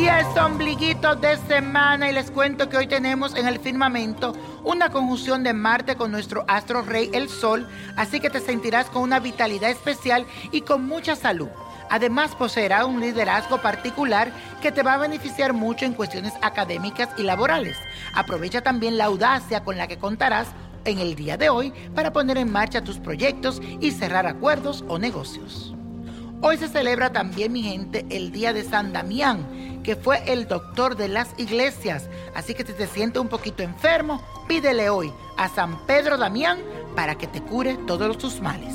[0.00, 4.32] Y es ombliguito de semana y les cuento que hoy tenemos en el firmamento
[4.64, 9.02] una conjunción de Marte con nuestro astro rey el Sol, así que te sentirás con
[9.02, 11.48] una vitalidad especial y con mucha salud.
[11.90, 17.22] Además poseerá un liderazgo particular que te va a beneficiar mucho en cuestiones académicas y
[17.22, 17.76] laborales.
[18.14, 20.48] Aprovecha también la audacia con la que contarás
[20.86, 24.98] en el día de hoy para poner en marcha tus proyectos y cerrar acuerdos o
[24.98, 25.74] negocios.
[26.42, 29.46] Hoy se celebra también, mi gente, el Día de San Damián,
[29.82, 32.08] que fue el doctor de las iglesias.
[32.34, 36.60] Así que si te sientes un poquito enfermo, pídele hoy a San Pedro Damián
[36.94, 38.74] para que te cure todos tus males.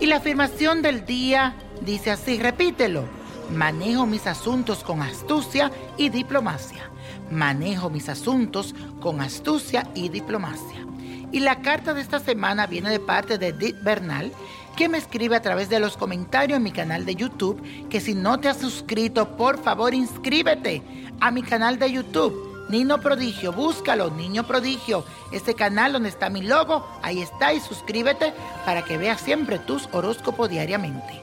[0.00, 3.04] Y la afirmación del día dice así, repítelo.
[3.50, 6.90] Manejo mis asuntos con astucia y diplomacia.
[7.30, 10.86] Manejo mis asuntos con astucia y diplomacia.
[11.30, 14.32] Y la carta de esta semana viene de parte de Edith Bernal,
[14.74, 18.14] que me escribe a través de los comentarios en mi canal de YouTube, que si
[18.14, 20.82] no te has suscrito, por favor inscríbete
[21.20, 22.66] a mi canal de YouTube.
[22.68, 28.32] Niño Prodigio, búscalo, Niño Prodigio, este canal donde está mi logo, ahí está y suscríbete
[28.64, 31.20] para que veas siempre tus horóscopos diariamente.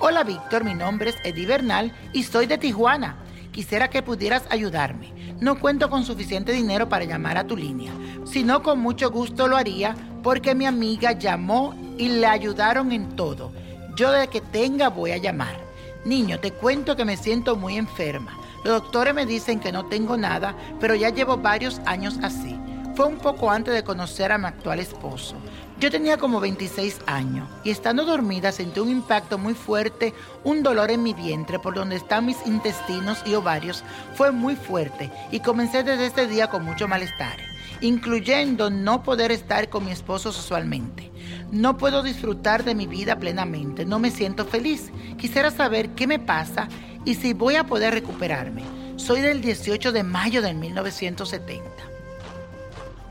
[0.00, 3.16] Hola Víctor, mi nombre es Eddie Bernal y soy de Tijuana.
[3.50, 5.12] Quisiera que pudieras ayudarme.
[5.40, 7.92] No cuento con suficiente dinero para llamar a tu línea,
[8.26, 13.52] sino con mucho gusto lo haría porque mi amiga llamó y le ayudaron en todo.
[13.96, 15.58] Yo de que tenga voy a llamar.
[16.04, 18.38] Niño, te cuento que me siento muy enferma.
[18.64, 22.58] Los doctores me dicen que no tengo nada, pero ya llevo varios años así.
[22.94, 25.36] Fue un poco antes de conocer a mi actual esposo.
[25.78, 30.90] Yo tenía como 26 años y estando dormida sentí un impacto muy fuerte, un dolor
[30.90, 35.82] en mi vientre por donde están mis intestinos y ovarios fue muy fuerte y comencé
[35.82, 37.36] desde ese día con mucho malestar,
[37.82, 41.12] incluyendo no poder estar con mi esposo sexualmente.
[41.52, 44.90] No puedo disfrutar de mi vida plenamente, no me siento feliz.
[45.16, 46.68] Quisiera saber qué me pasa
[47.04, 48.64] y si voy a poder recuperarme.
[48.96, 51.70] Soy del 18 de mayo del 1970.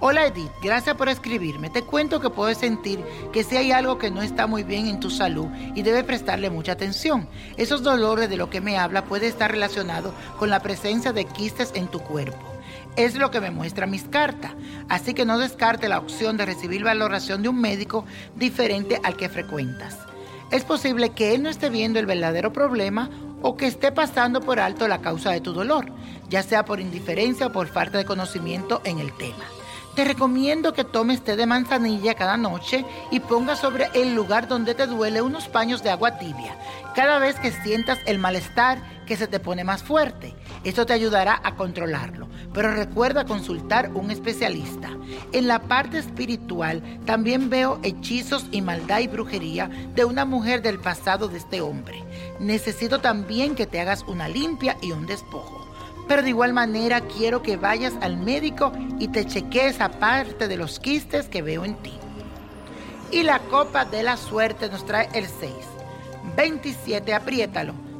[0.01, 1.69] Hola Edith, gracias por escribirme.
[1.69, 2.99] Te cuento que puedes sentir
[3.31, 6.49] que si hay algo que no está muy bien en tu salud y debe prestarle
[6.49, 7.29] mucha atención.
[7.55, 11.71] Esos dolores de lo que me habla puede estar relacionado con la presencia de quistes
[11.73, 12.55] en tu cuerpo.
[12.95, 14.53] Es lo que me muestra mis cartas.
[14.87, 18.05] Así que no descarte la opción de recibir valoración de un médico
[18.35, 19.97] diferente al que frecuentas.
[20.51, 23.09] Es posible que él no esté viendo el verdadero problema
[23.41, 25.91] o que esté pasando por alto la causa de tu dolor,
[26.29, 29.43] ya sea por indiferencia o por falta de conocimiento en el tema.
[29.95, 34.75] Te recomiendo que tomes té de manzanilla cada noche y pongas sobre el lugar donde
[34.75, 36.57] te duele unos paños de agua tibia
[36.95, 40.35] cada vez que sientas el malestar que se te pone más fuerte.
[40.65, 44.89] Esto te ayudará a controlarlo, pero recuerda consultar un especialista.
[45.31, 50.79] En la parte espiritual también veo hechizos y maldad y brujería de una mujer del
[50.79, 52.03] pasado de este hombre.
[52.39, 55.67] Necesito también que te hagas una limpia y un despojo.
[56.07, 60.79] Pero de igual manera quiero que vayas al médico y te chequees aparte de los
[60.79, 61.93] quistes que veo en ti.
[63.11, 65.53] Y la copa de la suerte nos trae el 6,
[66.35, 67.84] 27, apriétalo,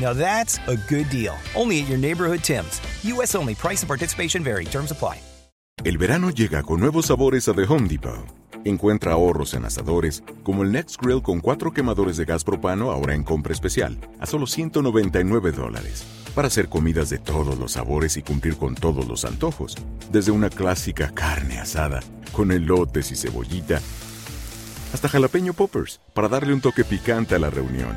[0.00, 1.34] Now that's a good deal.
[1.54, 2.80] Only at your neighborhood Tim's.
[3.04, 3.34] U.S.
[3.34, 3.54] only.
[3.54, 4.64] Price and participation vary.
[4.64, 5.18] Terms apply.
[5.82, 8.24] El verano llega con nuevos sabores a The Home Depot.
[8.64, 13.14] Encuentra ahorros en asadores, como el Next Grill con cuatro quemadores de gas propano ahora
[13.14, 16.04] en compra especial, a solo 199 dólares.
[16.34, 19.76] Para hacer comidas de todos los sabores y cumplir con todos los antojos.
[20.10, 22.00] Desde una clásica carne asada,
[22.32, 23.80] con elotes y cebollita,
[24.94, 27.96] hasta jalapeño poppers para darle un toque picante a la reunión.